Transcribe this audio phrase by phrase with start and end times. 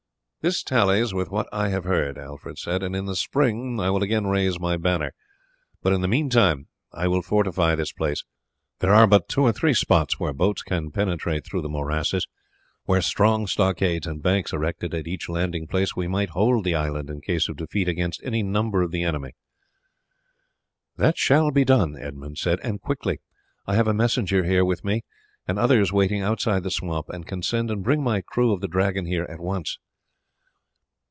[0.43, 4.01] "This tallies with what I have heard," Alfred said, "and in the spring I will
[4.01, 5.13] again raise my banner;
[5.83, 8.23] but in the meantime I will fortify this place.
[8.79, 12.25] There are but two or three spots where boats can penetrate through the morasses;
[12.87, 17.11] were strong stockades and banks erected at each landing place we might hold the island
[17.11, 19.33] in case of defeat against any number of the enemy."
[20.97, 23.19] "That shall be done," Edmund said, "and quickly.
[23.67, 25.03] I have a messenger here with me,
[25.47, 28.67] and others waiting outside the swamp, and can send and bring my crew of the
[28.67, 29.77] Dragon here at once."